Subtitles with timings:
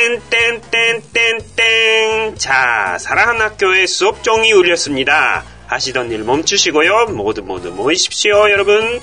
[0.00, 2.34] 땡땡땡땡땡.
[2.36, 5.44] 자, 사랑하는 학교의 수업 종이 울렸습니다.
[5.66, 7.06] 하시던 일 멈추시고요.
[7.06, 9.00] 모두 모두 모이십시오, 여러분.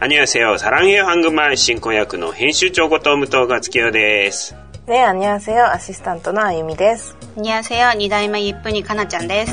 [0.00, 0.56] 안녕하세요.
[0.58, 4.54] 사랑해요 한국말 신고야쿠의編集 조고토무토 가츠키요 です.
[4.86, 5.64] 네, 안녕하세요.
[5.64, 7.14] 아시스탄트의 아유미 です.
[7.36, 7.92] 안녕하세요.
[7.94, 9.52] 니다이마 예쁜이 가나ちゃん です.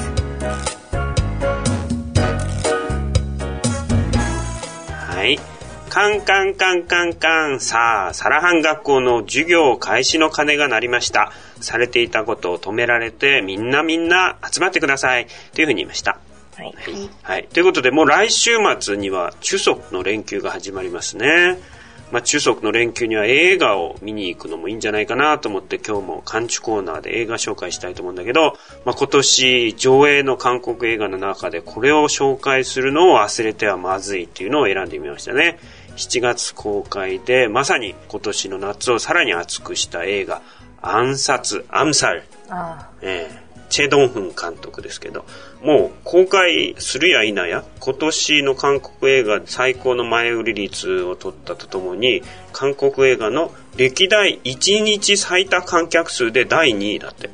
[5.10, 5.38] 하이.
[5.97, 7.59] カンカンカンカンカン。
[7.59, 11.33] さあ、サラハン学校の授業開始の鐘が鳴りました。
[11.63, 15.27] されていたことを止められて、みんなみんな集まってください。
[15.55, 16.19] というふうに言いました。
[16.55, 16.75] はい。
[17.23, 17.49] はい。
[17.51, 21.59] ということで、もう来週末には中足の連休が始まりますね。
[22.13, 35.59] まあ、中足の連休には映画を見に行くのもいいんじゃないかなと思って今日も完治コーナーで映画紹介したいと思うんだけど、まあ、今年上映の韓国映画の中でこれを紹介するのを忘れてはまずいっていうのを選んでみましたね。
[35.97, 40.43] 7月公開で、まさに今年の夏をさらに熱くした映画、
[40.83, 42.23] 暗殺、アムサル。
[43.03, 45.25] えーチェ・ドンフン監督ですけど、
[45.63, 52.23] もう公開するや否や、今年の韓国映画最高の前売り率を取ったとともに、
[52.53, 57.29] 韓国映画の歴代1日最多観客数で第2位だって。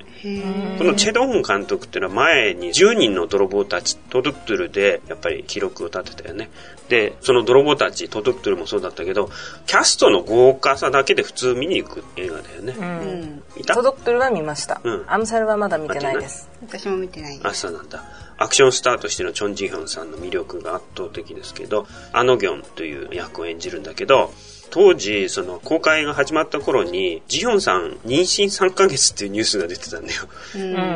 [0.79, 6.49] このチェ・ドン監督っていうのは前に10人の泥棒たち、トドゥクトゥルでやっぱり記録を立てたよね。
[6.89, 9.31] で、その泥棒たち、トドゥクトゥルもそうだったけど、
[9.67, 12.75] キャストの豪華さだけで普通見に行く映画だよね。
[12.79, 13.43] うん。
[13.67, 14.81] トドゥクトゥルは見ました。
[14.85, 15.05] うん。
[15.09, 16.49] アムサルはまだ見てないです。
[16.63, 17.47] 私も見てないです。
[17.49, 18.05] あ、そうなんだ。
[18.39, 24.33] アクションスターとしてのチョン・ジヒョンさんの魅力が圧倒的ですけど、アノギョンという役を演じるんだけど、
[24.73, 30.23] 当時、その公開が始まった頃に、ジヒョンさん妊娠3ヶ月っていうニュースが出てたんだよ。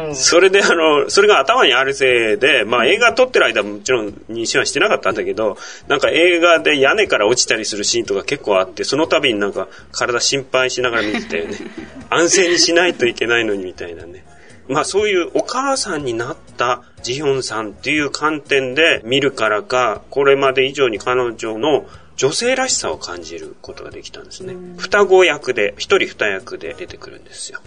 [0.08, 11.58] うん、それであの、それが頭にあるせいで、まあ映画撮ってる間もちろん妊娠はしてなかったんだけど、なんか映画で屋根から落ちたりするシーンとか結構あって、その度になんか体心配しながら見てたよね。
[12.08, 14.24] 安静にしないといけないのにみたいなね。
[14.68, 21.84] まあそういうお母さんになったジヒョンさんっていう観点で見るからか、これまで以上に彼女の
[22.16, 24.54] 女性らしさを感じることができたんですね。
[24.78, 27.60] 双子役で、一人二役で出てくるんですよ。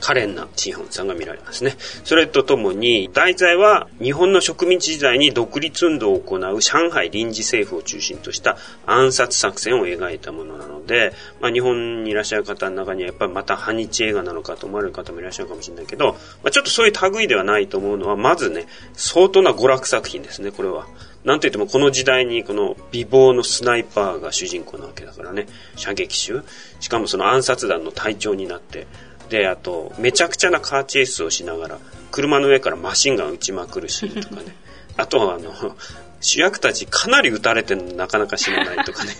[0.00, 1.76] 可憐なチーホンさんが見られますね。
[2.04, 20.86] それとともに、題材は日本の植民地時代に独立運動を行う上海臨時政府を中心とした暗殺作戦を描いたものなので、まあ、日本にいらっしゃる方の中にはやっぱりまた反日映画なのかと思われる方もいらっしゃるかもしれないけど、まあ、ちょっとそういう類ではないと思うのは、まずね、相当な娯楽作品ですね、これは。
[21.24, 25.46] なんといってもこの時代にこの美貌のスナイパーが主人公なわけだからね、
[25.76, 26.42] 射撃手。
[26.80, 28.86] しかもその暗殺団の隊長になって、
[29.28, 31.78] で、あと、めちゃくちゃなカーチェイスをしながら、
[32.10, 34.56] 車の上からマシンガン撃ちまくるシーンとかね。
[34.96, 35.52] あとはあの、
[36.20, 39.12] 主役たちかなり撃たれてるのなかなか死なないとかね。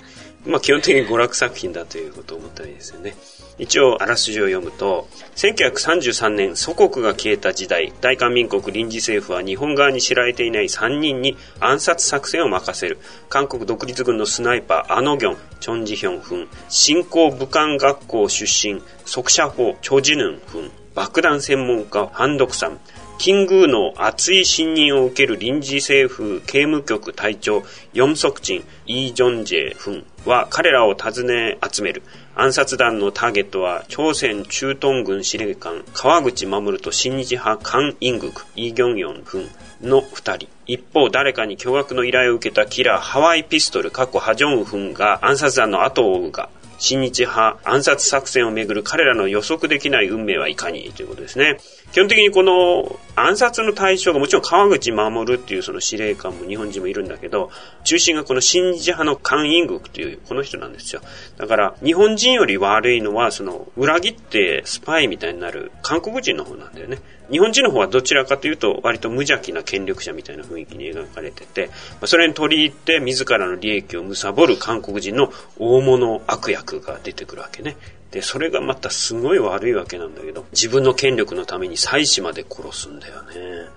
[0.46, 3.16] まあ基本的に娯楽作品だということを思ったらいいですよね。
[3.58, 12.98] 一応、あらすじを読むと、1933年、祖国が消えた時代、大韓民国臨時政府は日本側に知られていない3人に暗殺作戦を任せる。
[13.28, 22.78] 韓国独立軍のスナイパー、アノギョン、チョンジヒョンフン、新興武漢学校出身、速射砲、チョジヌンフン、爆弾専門家、ハンドクさん、
[23.18, 32.04] キングの熱い信任を受ける臨時政府刑務局隊長、ヨンソクチン、イージョンジェフンは彼らを訪ね集める。
[32.36, 40.48] 暗殺団のターゲットは、朝鮮中東軍司令官、川口守と新日派カン・イングク、イ・ギョンヨンフンの二人。
[40.66, 51.58] 一方、誰かに巨額の依頼を受けたキラー、ハワイピストル、過去ハジョンフンが暗殺団の後を追うが、新日派暗殺作戦をめぐる彼らの予測できない運命はいかにということですね。
[51.92, 57.50] 基本的にこの暗殺の対象がもちろん川口守っていうその司令官も日本人もいるんだけど、
[57.84, 61.02] 中心がこの新日派のカン・イングクというこの人なんですよ。
[61.36, 66.98] だから日本人より悪いのはその裏切ってスパイみたいになる韓国人の方なんだよね。
[67.30, 71.70] 日本人の方はどちらかというと割と無邪気な権力者みたいな雰囲気に描かれてて、
[72.04, 77.76] それに取り入って自らの利益を貪る韓国人の大物悪役が出てくるわけね。
[78.10, 83.68] で、それがまたすごい悪いわけなんだけど、自分の権力のために妻子まで殺すんだよね。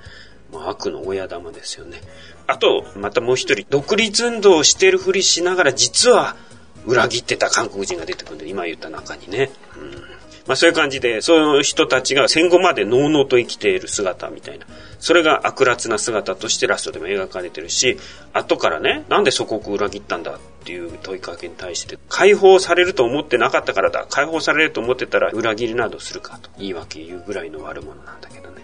[0.53, 2.01] まあ、悪の親玉ですよね。
[2.47, 6.35] あと、またもう一人、独立運動をしてるふりしながら、実は
[6.85, 9.51] 裏切ってた韓国人が出てくるんで、今言った中にね。
[9.77, 10.10] うん
[10.51, 14.65] まあそういう感じで、そういう人たちが戦後までのうのうと生きている姿みたいな。
[14.99, 17.97] それが悪辣な姿としてラストでも描かれてるし、
[18.33, 24.05] 後からね、なんで祖国を裏切ったんだっていう問いかけに対して、解放されると思ってなかったからだ。
[24.09, 28.60] 解放されると思ってたら裏切りなどするかと言い訳言うぐらいの悪者なんだけどね。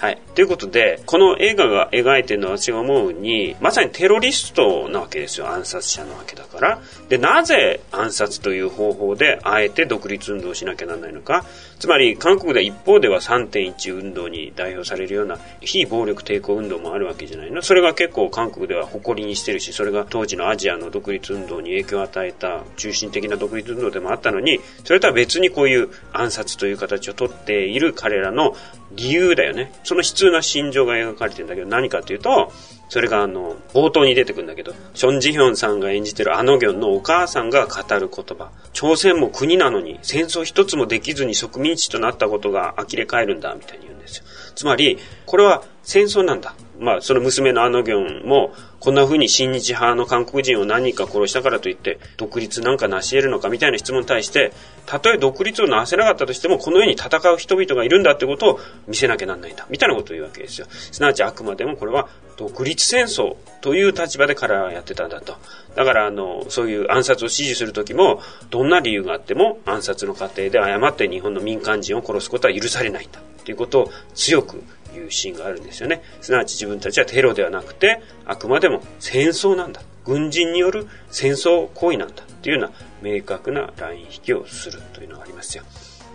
[0.00, 0.18] はい。
[0.34, 5.48] ということで、この映画が描いてるのは私が思うに、まさにテロリストなわけですよ。
[5.50, 6.80] 暗殺者なわけだから。
[7.10, 11.44] で、なぜ暗殺という方法で、あえて独立運動をしなきゃならないのか。
[11.78, 17.60] つまり、韓国では一方では3.1運動に代表されるような非暴力抵抗運動もあるわけじゃないの。
[17.60, 28.56] それが結構韓国では誇りにしてるし、それが当時のアジアの独立運動に影響を与えた中心的な独立運動でもあったのに、それとは別にこういう暗殺という形をとっている彼らの
[28.92, 29.72] 理由だよね。
[29.84, 32.52] その悲痛な心情が描かれてるんだけど、何かというと、
[32.88, 38.50] それがあの、冒頭に出てくるんだけど、ション・ジヒョンさんが演じてるあのギョンのお母さんが語る言葉。
[38.72, 44.24] 朝鮮も国なのに戦争一つもできずに植民地となったことが呆れ返るんだ、みたいに言うんですよ。
[44.56, 46.54] つまり、これは戦争なんだ。
[46.80, 54.52] まあ、その娘のアノギョンも、こんな風に親日派の韓国人を何人か殺したからといって、独立なんか成し得るのかみたいな質問に対して、
[54.86, 59.66] たとえ独立をなせなかったとしても、この世に戦う人々がいるんだってことを見せなきゃなんないんだ。
[59.68, 60.66] みたいなことを言うわけですよ。
[60.70, 65.36] すなわちあくまでもこれは独立戦争という立場で彼らはやってたんだと。
[65.74, 73.20] だから、あの、そういう暗殺を支持するときも、どんな理由があっても暗殺の過程で誤って日本の民間人を殺すことは許されないんだ。
[73.44, 74.62] ということを強く
[74.94, 76.02] いうシーンがあるんですよね。
[76.20, 79.82] すなわち自分たちはテロではなくて、あくまでも戦争なんだ。
[80.04, 82.22] 軍人による戦争行為なんだ。
[82.42, 82.72] というような
[83.02, 85.64] 明確なライン引きをするというのがありますよ。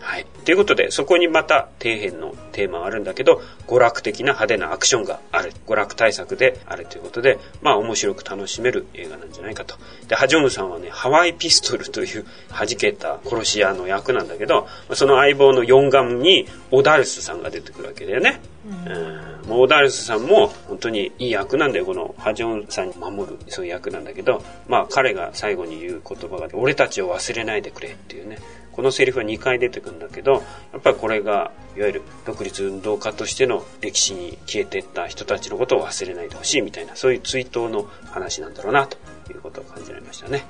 [0.06, 0.26] はい。
[0.46, 5.52] ということで、そこにまた底辺のテーマがあるんだけど、娯楽的な派手なアクションがある。
[5.66, 9.76] 娯楽対策であるということで、まあ面白く楽しめる映画なんじゃないかと。
[10.08, 18.42] で、ハジョングさんはね、ハワイピストルという 弾けた殺し屋の役なんだけど、その相棒のヨンガムにオダルスさんが出てくるわけだよね。
[18.68, 21.86] うん、もうオダルスさんも本当にいい役なんだよ。
[21.86, 28.38] このハジョンさんに守る、そういう役なんだけど、まあ彼が最後に言う言葉が、俺たちを忘れないでくれっていうね。
[28.75, 30.33] このセリフは2回出てくるんだけど、
[30.73, 38.97] やっぱりこれが、いわゆる独立運動家としての歴史に消えていった人たちのことを忘れないでほしいみたいな、そういう追悼の話なんだろうな、と
[39.33, 40.45] いうことを感じられましたね。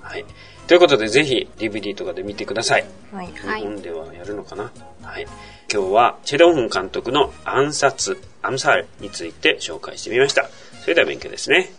[0.00, 0.24] はい。
[0.66, 2.86] ということで、ぜひ DVD とかで見てください。
[3.12, 3.26] はい。
[3.26, 4.70] 日本ではやるのかな
[5.02, 5.26] はい。
[5.72, 10.48] 今日は、チェドンフン監督の暗殺、アムサールについて紹介してみました。
[10.82, 11.72] それでは勉強ですね。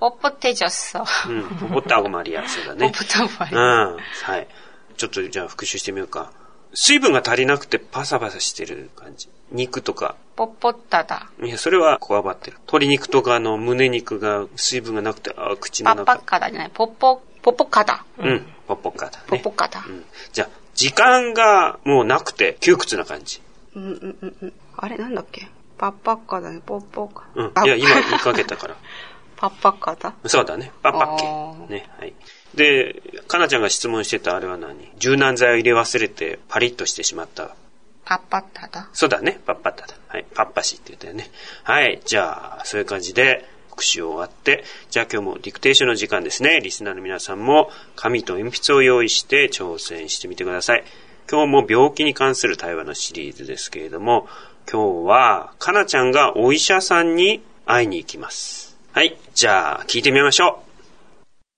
[0.01, 1.05] 뻣뻣해졌어.
[1.31, 2.47] 응, 뻣뻣하고 말이야.
[2.47, 2.87] そうだね.
[2.93, 3.59] 뻣뻣하고 말이야.
[3.59, 4.49] 응, はい。
[4.97, 6.31] ちょっとじゃあ復習してみようか。
[6.80, 9.30] 水分が足りなくてパサパサしてる感じ。
[9.52, 10.16] 肉とか。
[10.36, 11.28] ポッポッタだ。
[11.42, 12.58] いや、それはこわばってる。
[12.58, 16.06] 鶏肉とかの胸肉が水分がなくて、あ、口の中。
[16.06, 16.72] パッパッカだじゃない。
[16.72, 18.06] ポッポ、ポッポッカだ。
[18.20, 19.26] うん、ポッポッカだ、ね。
[19.28, 19.84] ポッポッカだ。
[19.88, 20.06] うん。
[20.32, 23.42] じゃあ、時間がもうなくて窮屈な感じ。
[23.76, 24.54] うんうんうんうん。
[24.76, 25.48] あれなんだっけ？
[25.80, 27.24] パッパッカだね、ポッポッカ。
[27.34, 27.66] うん。
[27.66, 28.76] いや、今言いかけたから。
[29.38, 30.14] パッパッカだ？
[30.26, 30.72] そうだね。
[30.84, 31.74] パッパッケ。
[31.74, 32.14] ね、はい。
[32.56, 34.92] で、かなちゃんが質問してたあれは何？
[34.98, 37.56] 柔軟剤を入れ忘れてパリッとしてしまった。
[38.04, 38.90] パッパッタだ。
[38.94, 39.40] そうだね。
[39.46, 39.94] パッパッタだ。
[40.08, 40.26] はい。
[40.34, 41.30] パッパシって言ったよね。
[41.64, 42.02] はい。
[42.06, 46.62] じゃあ、そういう感じで、復習終わって、じゃあ今日もディクテーションの時間ですね。
[46.64, 50.84] リスナーの皆さんも紙と鉛筆を用意して挑戦してみてください。
[51.30, 54.28] 今日も病気に関する対話のシリーズですけれども、
[54.72, 58.67] 今日は、かなちゃんがお医者さんに会いに行きます。
[58.97, 59.17] はい。
[59.35, 60.63] じゃあ、聞いてみましょ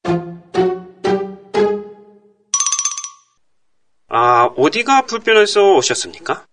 [0.07, 0.15] う。
[4.09, 6.47] 아, 어디가 불편해서 오셨습니까?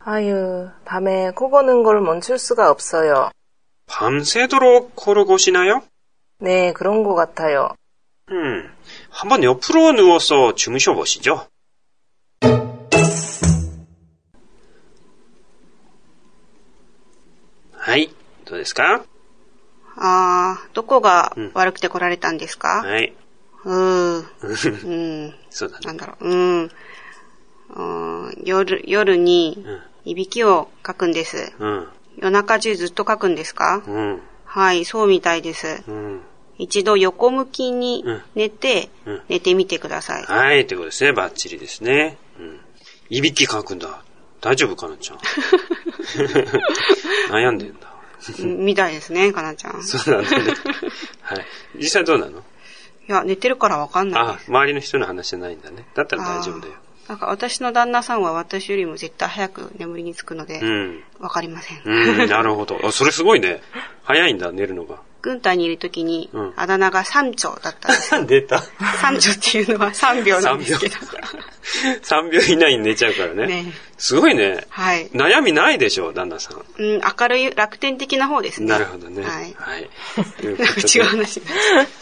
[0.00, 3.30] 아유, 밤에 코 고는 걸 멈출 수가 없어요.
[3.86, 5.82] 밤새도록 코를 고시나요?
[6.38, 7.74] 네, 그런 것 같아요.
[8.30, 8.70] 음,
[9.10, 11.46] 한번 옆으로 누워서 주무셔 보시죠.
[17.72, 18.10] 하이,
[18.44, 19.04] どうですか?
[20.01, 22.83] 아, どこが悪くて来られたんですか?
[22.85, 23.13] はい。
[23.65, 24.23] うー、
[24.87, 25.35] うん。
[25.49, 25.85] そうだね。
[25.85, 26.29] なんだろう。
[26.29, 26.71] うん。
[28.43, 29.65] 夜、夜に、
[30.05, 31.51] いびきをかくんです。
[31.59, 31.87] うん。
[32.17, 33.83] 夜中中ずっとかくんですか？
[33.85, 34.21] うん。
[34.45, 35.83] はい、そうみたいです。
[35.87, 36.21] うん、
[36.57, 38.03] 一度横向きに
[38.35, 40.23] 寝て、うん、寝てみてください。
[40.23, 41.13] はい、ということですね。
[41.13, 42.17] バッチリですね。
[42.39, 42.59] うん。
[43.09, 44.01] いびきかくんだ。
[44.41, 45.19] 大丈夫かなちゃん。
[47.31, 47.93] 悩んでんだ。
[48.45, 49.83] みたいですね、かなちゃん。
[49.83, 50.53] そうなんだね。
[51.21, 51.45] はい。
[51.77, 52.39] 実際どうなの？
[52.39, 54.21] いや、寝てるからわかんない。
[54.21, 55.85] あ、周りの人の話じゃないんだね。
[55.95, 56.73] だったら大丈夫だよ。
[57.07, 60.61] なんか私の旦那さんは私よりも絶対早く眠りにつくので、
[61.19, 61.81] わ、かりません。
[61.83, 62.79] うん、なるほど。
[62.83, 63.61] あ、それすごいね。
[64.03, 65.01] 早いんだ、寝るのが。
[65.23, 68.25] 軍隊にいるときに、あだ名が三丁だったんですよ。
[68.29, 68.61] 出た。
[69.01, 70.95] 三丁っていうのは3秒なんですけど。
[72.02, 73.46] 3秒以内に寝ちゃうからね。
[73.46, 74.66] ねすごいね。
[74.68, 75.08] はい。
[75.10, 76.64] 悩みないでしょ、旦那さん。
[76.78, 78.68] うん、明るい、楽天的な方ですね。
[78.68, 79.22] なるほどね。
[79.22, 79.54] はい。
[79.56, 79.90] はい。
[80.44, 80.64] なんか
[80.94, 81.40] 違う話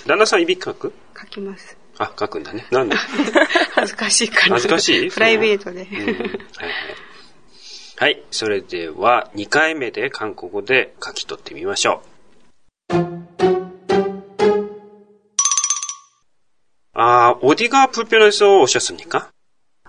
[0.07, 1.77] 旦那さんいびきかく書きます。
[1.99, 2.67] あ、書くんだね。
[2.71, 4.55] なんで恥 ずかしいから。
[4.55, 5.85] 恥ずかしいプライベートで。
[5.85, 6.31] はいはい。
[7.97, 8.23] はい。
[8.31, 12.13] それでは、2回目で韓国語で書き取ってみましょう。
[16.95, 19.31] 아 어디가 불편해서 오셨습니까?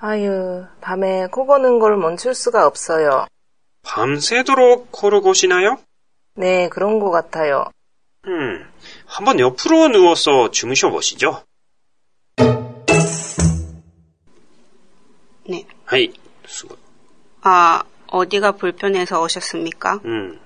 [0.00, 3.26] 아유, 밤에 코 고는 걸 멈출 수가 없어요.
[3.82, 5.78] 밤새도록 코를 고시나요?
[6.34, 7.64] 네, 그런 것 같아요.
[8.26, 8.64] 음,
[9.06, 11.42] 한번 옆으로 누워서 주무셔 보시죠.
[15.48, 15.66] 네.
[15.84, 16.12] 하이,
[16.46, 16.76] 수고.
[17.40, 20.00] 아, 어디가 불편해서 오셨습니까?
[20.04, 20.38] 음.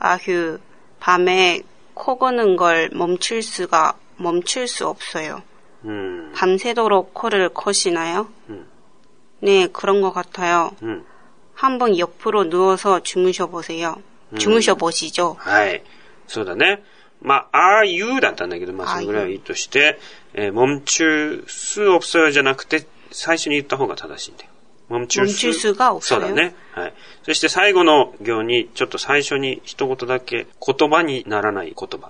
[0.00, 0.58] 아휴,
[0.98, 1.60] 밤에
[1.94, 5.42] 코 고는 걸 멈출 수가, 멈출 수 없어요.
[5.84, 6.32] 음.
[6.34, 8.28] 밤새도록 코를 코시나요?
[8.48, 8.57] 음.
[9.41, 10.71] 네, 그런 것 같아요.
[10.83, 11.03] 음.
[11.53, 13.95] 한번 옆으로 누워서 주무셔 보세요.
[14.37, 15.35] 주무셔 보시죠.
[15.39, 15.83] はい。
[16.27, 16.81] そうだね。
[17.21, 19.99] まあ、ああいうだったんだけど、まあ、それぐらいいいとして、
[20.33, 24.49] えー、멈출す없어요지ゃなくて、最初に言った方が正しいんだよ。
[24.89, 26.01] 멈출, 멈출 수가 없어요.
[26.01, 26.55] そうだね。
[26.73, 26.93] はい。
[27.23, 32.09] そして最後の行にちょっと最初に一言だけ言葉にならない言葉。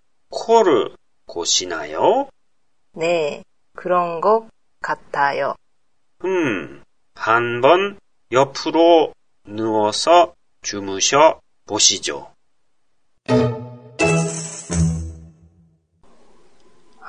[0.30, 0.96] 코를
[1.26, 2.28] 고시나요?
[2.92, 3.42] 네,
[3.74, 4.48] 그런 것
[4.80, 5.54] 같아요.
[6.24, 6.82] 음,
[7.14, 7.98] 한번
[8.32, 9.12] 옆으로
[9.44, 12.32] 누워서 주무셔 보시죠.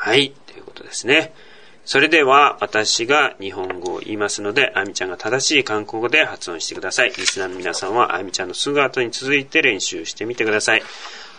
[0.07, 1.33] はい、ということですね。
[1.83, 7.11] それでは、私が日本語を言いますので、あみちゃんが正しい韓国語で発音してください。
[7.11, 10.83] リスナーの皆さんは、あみちゃんのすぐ後に続いて練習してみてください。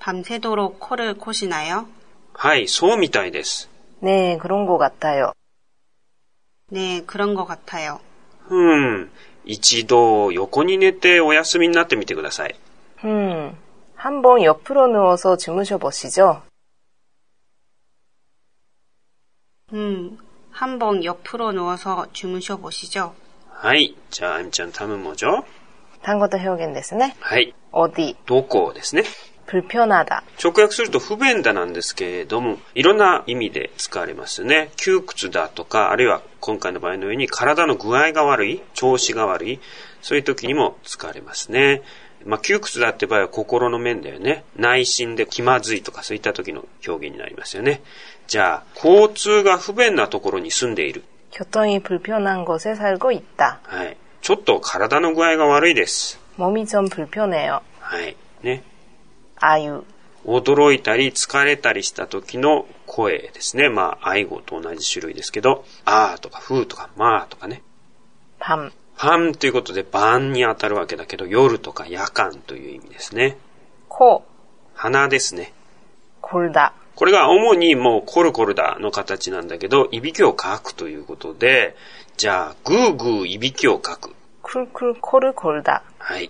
[0.00, 1.86] 밤새도록 코를 코시나요?
[2.34, 3.68] はい、そうみたいです。
[4.00, 5.32] 네, 그런 것 같아요.
[6.70, 8.00] 네, 그런 것 같아요.
[8.50, 8.56] う
[9.04, 9.10] ん。
[9.44, 12.54] 一度横に寝てお休みになってみてください。
[13.04, 13.56] 음,
[13.94, 16.42] 한번 옆으로 누워서 주무셔 보시죠.
[19.72, 20.18] 음,
[20.50, 23.14] 한번 옆으로 누워서 주무셔 보시죠.
[23.50, 23.96] はい。
[24.10, 25.44] じゃあ、あみちゃん、たむもじょ
[26.02, 27.14] 단어도 표현ですね.
[27.20, 27.54] はい。
[27.72, 29.04] 어디, どこですね。
[29.46, 30.24] 불편하다.
[30.42, 34.70] 直訳すると不便だなんですけれども、いろんな意味で使われますね。
[34.76, 35.92] 窮屈だって場
[43.16, 44.44] 合は心の面だよね。
[44.56, 47.82] 内心で気まずいとかそういった時の表現になりますよね。
[48.26, 51.04] じゃあ、交通が不便なところに住んでいる。
[51.30, 53.60] 교통이 불편한 곳에 살고 있다.
[53.62, 53.96] はい。
[54.22, 56.18] ちょっと体の具合が悪いです。
[56.38, 57.60] 몸이좀불편해요。
[57.80, 58.16] はい。
[58.42, 58.64] ね。
[59.41, 59.83] あゆ。
[60.23, 63.69] 驚いたり疲れたりした時の声ですね。
[63.69, 67.63] まあ、愛語と同じ種類ですけど、あーとかふーとかまあとかね。
[68.39, 68.71] パン。
[68.97, 73.35] パンということで晩に当たるわけだけど、夜とか夜間という意味ですね。
[73.89, 74.31] こう。
[74.75, 75.53] 鼻ですね。
[76.21, 76.73] コルダ。
[76.95, 81.75] これが主にもうコルコルダの形なんだけど、いびきをかくということで、
[82.17, 84.13] じゃあ、ぐーぐーいびきをかく。
[84.43, 85.81] くるくるコルコルダ。
[85.97, 86.29] はい。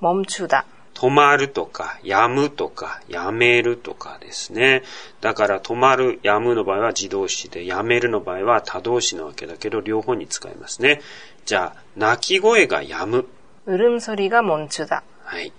[0.00, 0.66] もんちゅだ。
[0.93, 4.83] 止まるとか、やむとか、やめるとかですね。
[5.21, 11.01] だから止まる、やむの場合は自動詞で、やめるの場合は他動詞なわけだけど、両方に使いますね。
[11.45, 13.27] じゃあ、泣き声がやむ。
[13.65, 15.53] 울음소리가멈추다はい。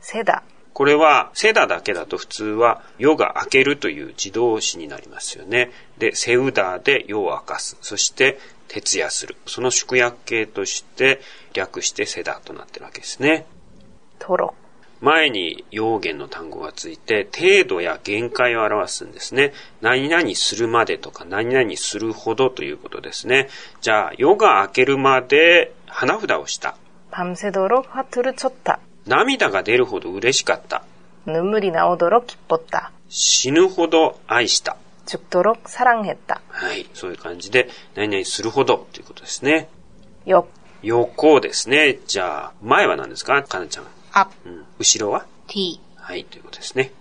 [0.00, 0.42] せだ。
[0.74, 5.70] これは、せだだけだと普通は、夜が明けるという自動詞になりますよね。
[5.98, 7.78] で、せうだで夜を明かす。
[7.80, 8.38] そして、
[8.68, 9.36] 徹夜する。
[9.46, 11.20] その縮約形として
[11.54, 13.46] 略してセダとなってるわけですね。
[14.18, 14.54] とろ。
[15.00, 19.54] 前に用言の単語がついて、程度や限界を表すんですね。
[19.80, 23.48] 何々するまでとか、何々するほどということですね。
[23.80, 26.76] じゃあ、夜が明けるまで花札をした。
[27.10, 30.82] 밤새도록화투를쳤다涙が出るほど嬉しかった。
[31.26, 34.76] 눈물이나오도록기뻤다死ぬほど愛した。
[35.06, 36.40] 죽도록 사랑했다.
[36.48, 36.86] はい。
[36.94, 39.68] そういう感じで、 何々 する ほど という ことですね.
[40.26, 40.48] 옆.
[40.82, 41.98] 横ですね。
[42.06, 43.84] じゃあ、前は何ですかかなちゃん。
[44.14, 44.32] 앞.
[44.44, 45.80] うん後ろは 뒤.
[45.96, 46.92] はい、ということですね。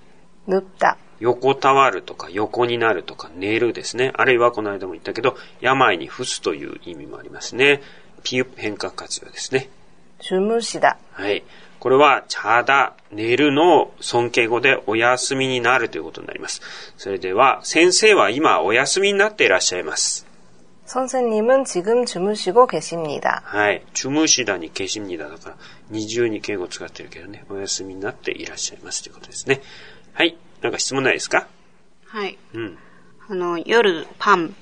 [0.47, 0.97] 눕다.
[1.19, 4.11] 横たわるとか横になるとか寝るですね。
[4.15, 7.81] あるいはこの間も言ったけど、病に伏すという意味もありますね。
[10.19, 10.97] 주무시다.
[11.79, 16.61] これは、チャダ、寝るの尊敬語でお休みになるということになります。
[16.97, 20.27] それでは、先生は今お休みになっていらっしゃいます。
[20.85, 23.43] 선생님은지금주무시고계십니 다。
[23.45, 23.83] はい。
[23.93, 25.55] 주무시다に계십니다だから、
[25.89, 29.61] 二重に敬語使ってるけどね、お休みになっていらっしゃいますということですね。
[30.13, 30.35] はい。
[30.61, 31.47] なんか質問ないですか
[32.07, 32.37] はい。
[32.53, 32.77] うん。
[33.29, 34.55] あの、夜、パン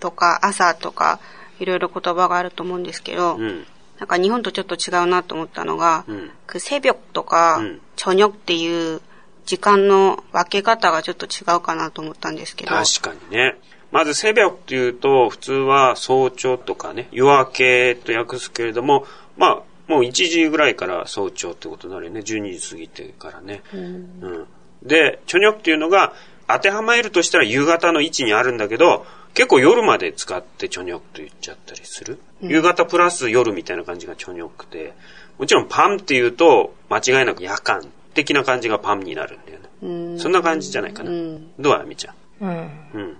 [0.00, 1.20] とか、朝とか、
[1.60, 3.64] いろいろ言葉があると思うんですけど、うん、
[4.00, 9.00] なんか日本とちょっと違うなと思ったのが、うん、く새벽とか、うん、저녁っていう
[9.46, 12.74] 時間の分け方がちょっと違うかなと思ったんですけど。
[12.74, 13.54] 確かにね。
[13.91, 19.05] まずセベオっていうと、普通は早朝とかね、夜明けと訳すけれども、
[19.37, 22.19] まあ、もう1時ぐらいから早朝ってことになるよね。
[22.19, 23.61] 12時過ぎてからね。
[23.73, 23.87] うん、う
[24.39, 24.47] ん、
[24.83, 26.13] で、チョニョくっていうのが、
[26.47, 32.19] 当てはまえるとしたら夕方の位置にあるんだけど、結構夜まで使ってチョニョクと言っちゃったりする。
[32.41, 34.93] うん、夕方プラス夜みたいな感じがチョニョクで、
[35.37, 40.19] もちろんパンっていうと、間違いなく夜間的な感じがパンになるんだよね。
[40.19, 41.11] そんな感じじゃないかな。
[41.59, 42.15] どうあみちゃん？
[42.41, 42.69] うん。
[42.93, 43.17] うん。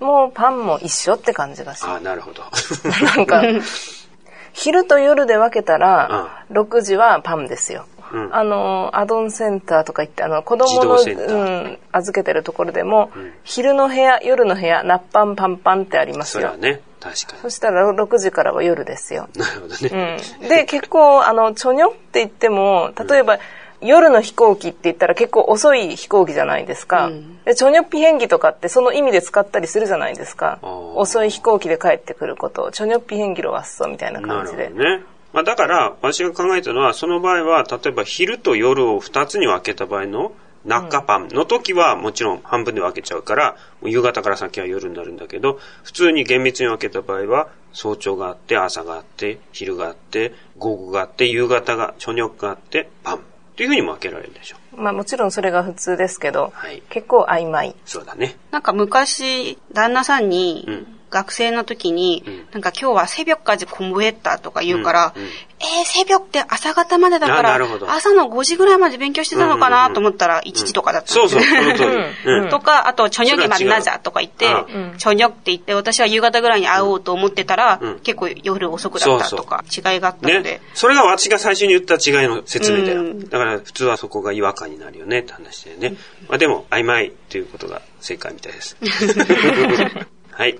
[0.00, 1.92] もパンも一緒って感じがする。
[1.92, 2.42] あ、なるほど。
[3.16, 3.42] なんか、
[4.52, 7.86] 昼と夜で分けたら、う6時はパンですよ。
[8.12, 16.50] うん、あの、アドンセンターとか行って、あの、子供の、うん、預けてるところでも、うん、昼の部屋、夜の部屋、ナッパンパンパンってありますよ。
[16.50, 16.82] そね。
[17.00, 17.42] 確かに。
[17.42, 19.30] そしたら6時からは夜ですよ。
[19.34, 20.18] なるほどね。
[20.42, 23.38] うん、で、結構、あの、ちょにょって言っても、例えば、
[23.82, 27.06] 夜の飛行機って言ったら結構遅い飛行機じゃないですか。
[27.06, 30.58] うん、で、チョニョッピ変機とかってその意味で使ったりするじゃないですか。
[30.62, 34.68] 遅い飛行機で帰ってくることを、チョニョッピ変機ロワッソみたいな感じで。
[34.68, 35.02] ね。
[35.32, 40.32] まあ、だから、私が考えたのは、その場合は、例えば昼と夜を2つに分けた場合の
[40.64, 53.31] 中パンの時はもちろん半分で分けちゃうから、夕方から先は夜になるんだけど、普通に厳密に分けた場合は、早朝があって、朝があって、昼があって、午後があって、夕方が、初日があって、パン。
[53.56, 54.80] というふうにも分けられるでしょう。
[54.80, 57.74] まあもちろんそれが普通ですけど、はい、結構曖昧。
[57.84, 58.36] そうだね。
[58.50, 71.39] なんか昔、旦那さんに、うん学生の時に、うん、なんか今日は새벽까지공부했다とか言うから、うんうん、えー、새벽って朝方までだから、朝の5時ぐらいまで勉強してたのかなと思ったら1時とかだったんですよ。
[71.39, 72.49] そうそう、その通り。
[72.49, 74.47] とか、あと、저녁이만나자とか言って、
[74.97, 80.61] 저녁って言って、私は夕方ぐらいに会おうと思ってたら、結構夜遅くだったとか、違いがあったので、ね。
[80.73, 83.13] それが私が最初に言った違いの説明だよ。
[83.13, 85.95] だから普通はそこが違和感になるよねって話だよね。
[86.27, 88.75] まあでも、曖昧ということが正解みたいです。
[90.31, 90.59] はい。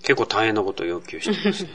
[0.02, 1.70] 結構大変なことを要求してますね。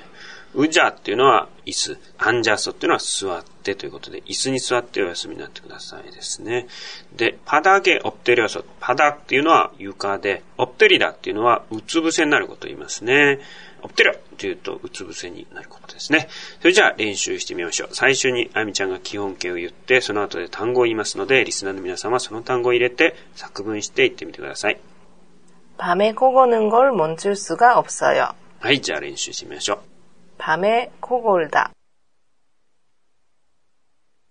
[0.54, 1.98] うじゃっていうのは椅子。
[2.18, 6.68] アンジャソっていうのは座ってということで、椅子に座ってお休みになってくださいですね。
[7.16, 8.64] で、パダゲオプテリオソ。
[8.80, 13.40] パダっていうのは床で、オプテリダっていうのはうつ伏せになることを言いますね。
[13.84, 16.30] オプテリオというとうつ伏せになることですね。
[16.62, 17.90] それじゃあ練習してみましょう。
[17.92, 24.80] 最初にあゆみちゃんが基本形を言って、その後で単語を言いますので、リスナーの皆さんはその単語を入れて作文して言ってみてください。
[25.78, 29.80] 밤에코고는걸멈출수가없어요はい、じゃあ練習してみましょう。
[30.42, 31.74] 밤에 코 골다.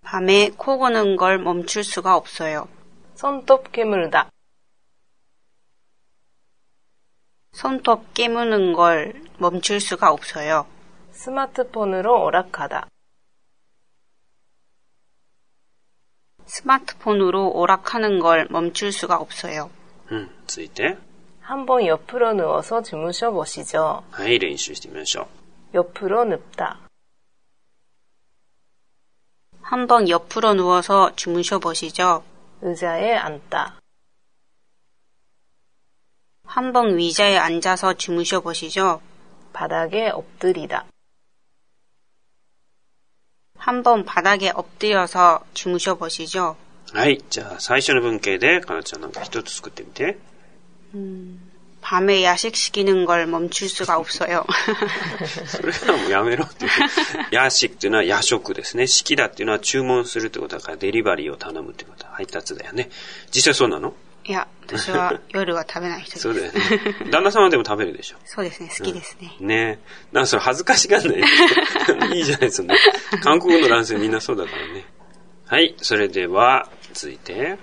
[0.03, 2.69] 밤에 코 고는 걸 멈출 수가 없어요.
[3.14, 4.31] 손톱 깨물다.
[7.53, 10.66] 손톱 깨무는 걸 멈출 수가 없어요.
[11.12, 12.88] 스마트폰으로 오락하다.
[16.47, 19.71] 스마트폰으로 오락하는 걸 멈출 수가 없어요.
[20.12, 20.97] 음, 続いて
[21.40, 24.05] 한번 옆으로 누워서 주무셔 보시죠.
[24.11, 25.39] はい練習してみましょう
[25.75, 26.81] 옆으로 눕다.
[29.62, 32.25] 한번 옆으로 누워서 주무셔 보시죠.
[32.62, 33.81] 의자에 앉다.
[36.45, 39.01] 한번 의자에 앉아서 주무셔 보시죠.
[39.53, 40.87] 바닥에 엎드리다.
[43.59, 46.57] 한번 바닥에 엎드려서 주무셔 보시죠.
[46.92, 47.21] はい。
[47.29, 50.16] じゃあ、最初の文系で、かなちゃんなんか一つ作ってみて。
[50.95, 51.50] 음,
[51.81, 54.45] 밤에 야식 시키는 걸 멈출 수가 없어요.
[55.47, 56.71] それはもうやめろっていう。
[57.31, 58.88] ヤシックというのは夜食ですね。
[58.88, 62.05] 式だっていうのは注文するってことだからデリバリーを頼むってこと。
[62.07, 62.90] 配達だよね。
[63.33, 66.23] 実際そうなのいや、私は夜は食べない人です。
[66.23, 66.61] そうだよね。
[67.12, 68.16] 旦那様でも食べるでしょ。
[68.25, 69.37] そうですね、好きですね。
[69.38, 69.79] うん、ね
[70.11, 72.19] なんかそれ恥ずかしがんない。
[72.19, 72.79] いいじゃないですか、ね。
[73.23, 74.87] 韓国の男性みんなそうだからね。
[75.47, 77.59] はい、それでは、続いて。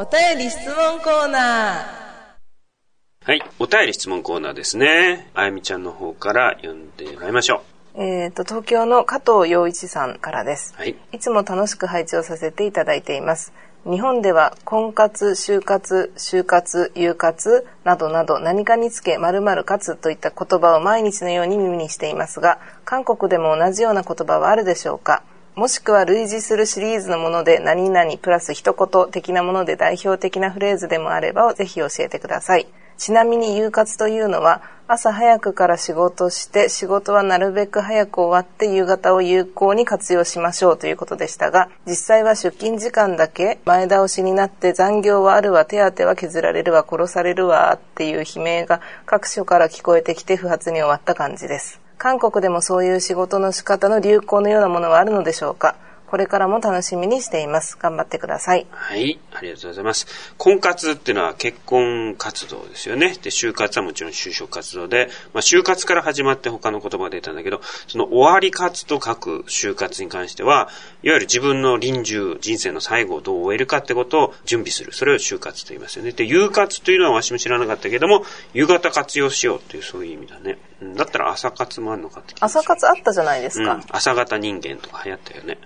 [0.00, 3.28] お便り質問コーナー。
[3.28, 3.42] はい。
[3.58, 5.28] お便り質問コーナーですね。
[5.34, 7.64] あやみちゃんの方から読んでもらいましょ
[7.96, 8.00] う。
[8.04, 10.72] えっ、と、東京の加藤洋一さんからです。
[10.76, 10.94] はい。
[11.10, 13.52] いつも楽しく配置をさせていただいています。
[13.90, 25.24] 日本では婚活、就活、就活、誘活などなど何かにつけ〇〇活といった言葉を毎日のように耳にしていますが、韓国でも同じような言葉はあるでしょうか？
[25.58, 32.68] もしくは類似するシリーズのもので何々プラス一言的なもので代表的なフレーズでもあればぜひ教えてください。
[32.96, 51.87] ちなみに夕活というのは朝早くから仕事して仕事はなるべく早く終わって夕方を有効に活用しましょうということでしたが実際は出勤時間だけ前倒しになって残業はあるわ手当は削られるわ殺されるわっていう悲鳴が各所から聞こえてきて不発に終わった感じです。
[51.98, 55.74] 韓国でもそういう仕事の仕方の流行のようなものはあるのでしょうか？
[56.08, 57.76] これからも楽しみにしています。
[57.78, 58.66] 頑張ってください。
[58.70, 59.20] はい。
[59.30, 60.06] ありがとうございます。
[60.38, 63.14] 婚活っていうのは結婚活動ですよね。
[63.22, 70.70] で、就活はもちろん就職活動で、まあ、就活から始まって他の言葉が出たんだけど、その終わり活と書く就活に関しては、
[71.02, 74.92] いわゆる自分の臨終、人生の最後をどう終えるかってことを準備する。
[74.92, 76.12] それを就活と言いますよね。
[76.12, 80.58] で、夕活というのはわしも知らなかったけども、夕方活用しようっていうそういう意味だね。
[80.96, 83.74] だったら朝活もあるのかって朝活あったじゃないですか。
[83.74, 85.58] うん、朝型人間とか流行ったよね。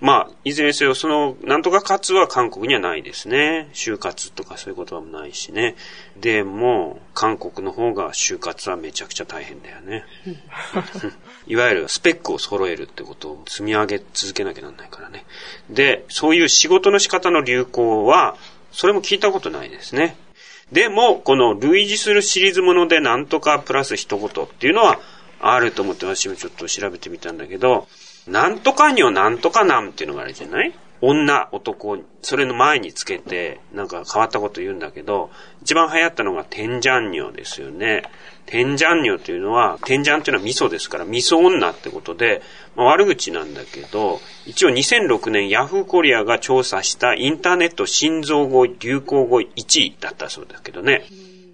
[0.00, 3.70] まあ、いずれにせよ、その、なんとか活は韓国にはないですね。
[3.72, 5.74] 就活とかそういうことはないしね。
[6.16, 10.04] でも、韓国の方が就活はめちゃくちゃ大変だよね。
[11.46, 15.24] いわゆるスペックを揃えるってことを積み上げ続けなきゃなんないからね。
[15.70, 18.36] で、そういう仕事の仕方の流行は、
[18.72, 20.16] それも聞いたことないですね。
[20.72, 25.00] でも、この類似するシリーズものでなんとかプラス一言っていうのは
[25.40, 27.86] あると思って私もちょっと調べてみたんだけど、
[28.26, 30.72] なんとかにはなんとかなんっていうのがあるじゃない？
[31.02, 38.02] 女、男、それの前につけて、なんか変わったこと言うんだけど、一番流行ったのが天ジャンニョですよね。
[38.46, 42.40] 天ジャンニョというのは、天ジャンというのは味噌ですから、味噌女ってことで、
[42.76, 51.04] まあ、悪口なんだけど、一応2006年ヤフーコリアが調査したインターネット心臓語流行語1位だったそうだけどね。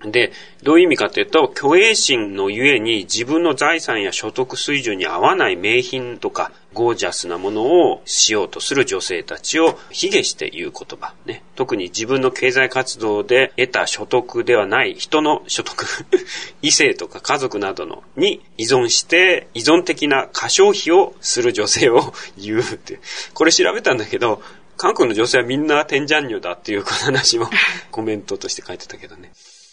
[0.05, 0.33] で、
[0.63, 11.15] どういう意味かというと、虚栄心のゆえに自分の財産や所得水準に合わない名品とか、ゴージャスなものをしようとする女性たちを卑下して言う言葉。
[11.27, 11.43] ね。
[11.55, 15.87] 特に自分の経済活動で得た所得ではない人の所得
[16.63, 23.01] 異性とか家族などのに依存して依存的な過消費をする女性を言うって。
[23.35, 24.43] これ調べたんだけど、
[24.77, 27.49] 韓国の女性はみんな天ジャンニョだっていう話も
[27.91, 29.33] コメントとして書いてたけどね。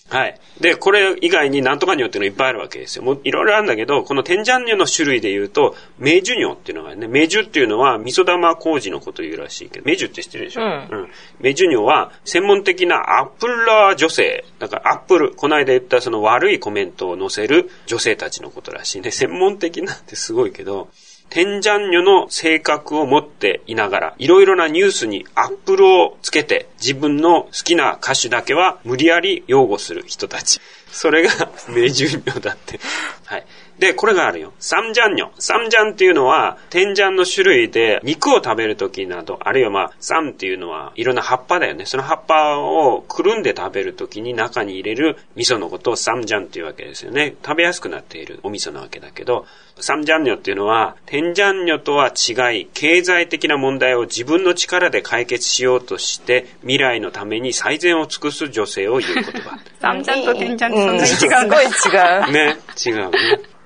[0.09, 0.39] はい。
[0.59, 3.03] で、これ以外になんとか녀っていうのいっぱいあるわけですよ。
[3.03, 10.71] もういろいろあるんだけど、この된장녀の種類で言うと、메주녀っていうのがね、메주 っていうのは味噌玉麹のこと言うらしいけど、메주 って知ってるでしょ、うん、う
[11.03, 11.09] ん。
[11.39, 14.43] 메주녀 は専門的な악플러 女性。
[14.57, 19.11] だからアップル、この間言ったその悪いコメントを載せる女性たちのことらしいね。
[19.11, 20.89] 専門的なってすごいけど、
[21.29, 30.59] 된장녀の性格を持っていながら、いろいろなニュースに악플 をつけて、自分の好きな歌手だけは無理やり擁護する人たち。
[30.91, 31.31] それが
[31.69, 32.79] 名人名だって。
[33.25, 33.45] はい。
[33.79, 34.51] で、これがあるよ。
[34.59, 35.29] サムジャンニョ。
[35.39, 41.85] サムジャンっていうのは、天ジャンの種類で、肉を食べるときなど、あるいはまあ、サムっていうのは、いろんな葉っぱだよね。
[41.85, 47.35] その葉っぱをくるんで食べるときに中に入れる味噌のことをサムジャンっていうわけですよね。
[47.41, 49.45] 食べやすくなっているお味噌なわけだけど、
[49.79, 59.57] サムジャンニョっていうのは、テンジャンニョとは違い、経済的な問題を自分の力で解決しようとして、未来のために最善を尽くす女性を言う言葉。
[59.79, 62.31] サムジャンとテンジャンってそんなに違う、すごい違う。
[62.33, 63.39] ね、違うね。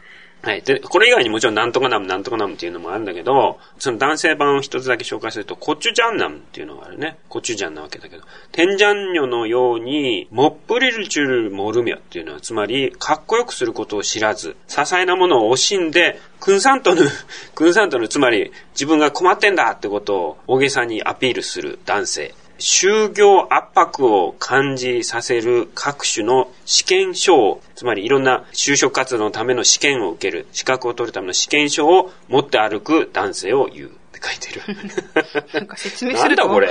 [0.43, 0.61] はい。
[0.61, 7.17] で、これ以外にもちろんなんとかナム、なんとかナムっていうのもあるんだけど、その男性版を一つだけ紹介すると、コチュジャンナムっていうのがあるね。
[7.29, 17.03] コチュジャンなわけだけど、テンジャンニョのように、モップリルチュルモルミョっていうのは、つまり、かっこよくすることを知らず、些細なものを惜しんで、クンサントヌ、
[17.55, 22.35] クンサントヌ、つまり、自分が困ってんだってことを大げさにアピールする男性。
[22.63, 33.89] 就業圧迫を感じさせる各種の試験書を、つまりいろんな就職活動のための試験を受ける、資格を取るための試験書を持って歩く男性を言う。
[33.89, 35.51] って書いてる。
[35.53, 36.47] なんか説明すると。
[36.47, 36.69] これ。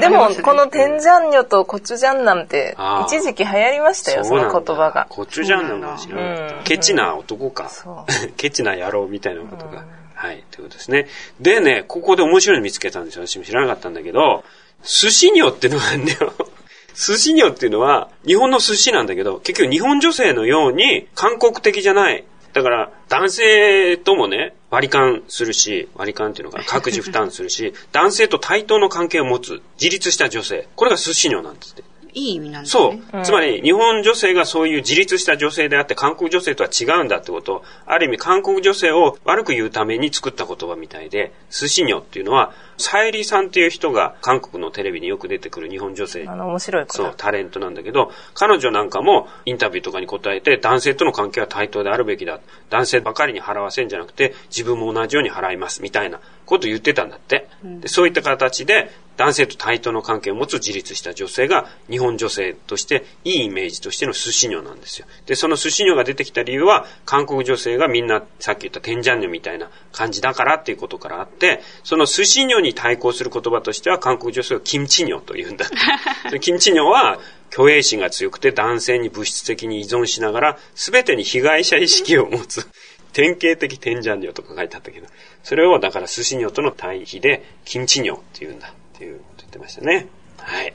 [0.00, 2.74] でも、このテンジャンニョとコチュジャンナムって、
[3.06, 5.06] 一時期流行りましたよ、その言葉が。
[5.10, 6.64] コチュジャンナムは知らなかった。
[6.64, 7.70] ケチな男か。
[8.38, 9.84] ケチな野郎みたいなことが。
[10.20, 11.08] はい、ということですね。
[11.40, 13.26] でね、ここで面白いの見つけたんですよ。
[13.26, 14.44] 私も知らなかったんだけど、
[14.82, 16.34] 寿司尿ってのがあるんだよ。
[16.94, 22.24] 寿司尿っていうのは、日本の寿司なんだけど、結局日本女性のように韓国的じゃない。
[22.52, 30.68] だから、男性ともね、割り勘するし、割り勘っていうのが各自負担するし、 男性と対等の関係を持つ、自立した女性。
[30.76, 31.82] これが寿司尿なんですって。
[32.12, 33.02] いい意味なんですね。
[33.12, 33.22] そう。
[33.22, 46.24] つまり、日本女性がそういう自立した女性であって、韓国女性とは違うんだってことを、ある意味韓国女性を悪く言うために作った言葉みたいで、寿司女っていうのは、さゆりさんっていう人が韓国のテレビによく出てくる日本女性。
[46.26, 52.40] あの、面白いそう、タレントなんだけど、彼女なんかもインタビューとかに答えて、男性との関係は対等であるべきだ。
[52.70, 57.46] 男性ばかりに払わせんじゃなくて、自分も同じように払います、みたいなことを言ってたんだって。
[57.62, 58.90] でそういった形で、
[59.20, 65.06] 男性と対等の関係を持つ自立した女性が日本女性としていいイメージとしての寿司女なんですよ。
[65.26, 75.66] で、その寿司女が出てきた理由は韓国女性がみんなさっき言った天ジャン女みたいな感じだからっていうことからあって、その寿司女に対抗する言葉としては韓国女性をキムチ女と言うんだ。
[76.40, 82.66] キムチ女は虚栄心が強くて男性に物質的に依存しながら全てに被害者意識を持つ。
[83.12, 85.06] 典型的天ジャン女とか書いてあったけど、
[85.42, 88.72] それをだから寿司女との対比で、キムチ女って言うんだ。
[89.00, 90.08] っていうこと言ってましたね。
[90.36, 90.74] はい。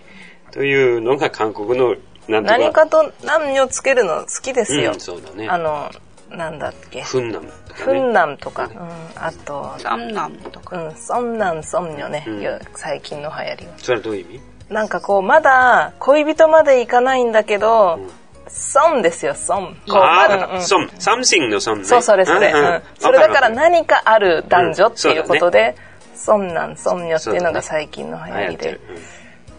[0.52, 1.96] というのが韓国の
[2.28, 4.94] 何何かと何をつけるの好きですよ。
[4.94, 5.48] うん、そうだね。
[5.48, 5.92] あの、
[6.32, 7.04] なんだっけ。
[7.04, 7.84] フンナムとか、ね。
[7.84, 8.64] フンナムとか。
[8.64, 8.80] うん。
[9.16, 10.76] あと、サンナムとか。
[10.76, 10.96] うん。
[10.96, 12.26] ソンナンソンニョね。
[12.28, 13.74] うん、最近の流行りは。
[13.78, 14.74] それはどういう意味？
[14.74, 18.10] なんかこう、まだ恋人までいかないんだけど、うん
[18.48, 19.76] ソンですよ、썸。
[19.88, 20.90] こう、まだ、うん、ソン。
[21.00, 21.86] something の 썸 ね。
[21.86, 22.52] そう、それそれ。
[22.52, 22.82] うん。
[23.00, 25.76] それだから何かある男女っていうことで、
[26.16, 28.72] 썸남、썸녀っていうのが最近の流行りで。
[28.74, 28.96] ねうん、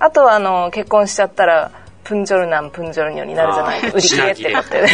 [0.00, 1.70] あとは、あの、結婚しちゃったら、
[2.04, 4.86] 품절남、품절녀になるじゃない売り切れって言って。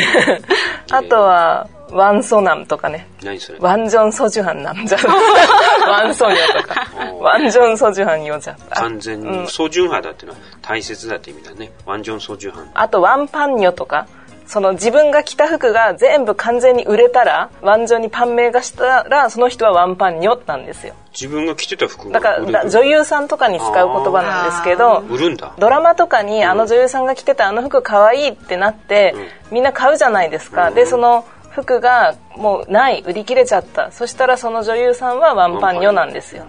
[0.90, 3.06] あとは、완소남とかね。
[3.22, 3.58] 何それ？
[3.58, 4.98] 완전 소중한 남자
[5.86, 6.88] 완소녀とか。
[7.20, 8.56] ワンジョンソジュハンヨじゃ。
[8.70, 11.70] 完全に、ソジュンハだっていうのは大切だって意味だね。
[11.84, 12.70] ワンジョンソジュハン。
[12.72, 14.06] あと、ワンパンニョとか。
[14.52, 20.92] その自分が着た服が全部完全に売れたら、ワンジョンにパン名がしたら、その人はワンパンニョなんですよ。
[21.12, 25.54] 自分が着てた服だから女優さんとかに使う言葉なんですけど売るんだ。
[25.58, 33.90] ドラマとかにあの女優さんが着てたあの服かわいいってなって、うん、みんな買うじゃないですか、うん、でその服がもうない売り切れちゃった。
[33.90, 36.44] そしたらその女優さんはワンパンニョなんですよ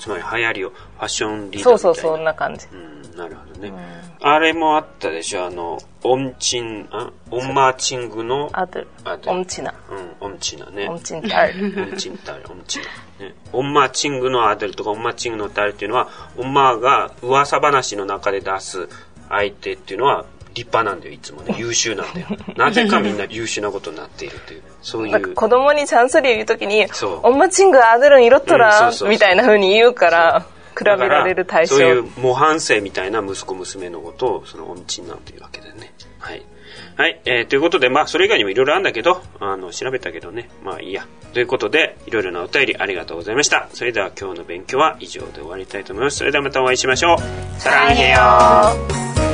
[0.00, 1.78] つまり流行りをファッションリーダーみたいな。
[1.78, 2.66] そうそう、そんな感じ。
[2.72, 3.72] うん、なるほどね。
[4.22, 8.88] あれもあったでしょ、あの、オンチン、あオンマーチングのアドル。
[9.26, 9.74] オンチナ。
[9.90, 10.88] うん、オンチナね。
[10.88, 11.82] オンチンタル。
[11.82, 12.80] オンチンタル、オンチ
[13.18, 13.26] ナ。
[13.26, 16.08] ね、オンマーチングのアドルとかオンマーチングのタルっていうのは、
[16.38, 18.88] オンマーが噂話の中で出す
[19.28, 20.24] 相手っていうのは、
[20.60, 21.54] 立派なんだよ、いつもね。
[21.58, 22.26] 優秀なんだよ。
[22.56, 25.34] なぜかみんな優秀なことになっているという、そういう。
[25.34, 26.86] 子供にチャンスリー言うときに、
[27.22, 30.44] オンマチングアドルンいろっとら、みたいな風に言うから、
[30.76, 31.76] 比べられる対象。
[31.76, 35.94] そういう模範生みたいな息子娘のことを、その、おんちんなんていうわけでね。
[36.18, 36.42] はい。
[36.96, 37.20] はい。
[37.24, 41.06] えー、ということで、まあ、それ以外にもいろいろあるんだけど、あの、調べたけどね、まあいいや。
[41.32, 43.68] ということで、いろいろなお便りありがとうございました。
[43.72, 46.18] それでは今日の勉強は以上で終わりたいと思います。
[46.18, 47.60] それではまたお会いしましょう。
[47.60, 49.29] さらにへよ